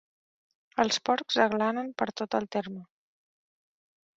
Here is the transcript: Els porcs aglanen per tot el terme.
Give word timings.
Els 0.83 0.97
porcs 1.09 1.37
aglanen 1.45 1.91
per 2.01 2.09
tot 2.23 2.39
el 2.41 2.51
terme. 2.57 2.83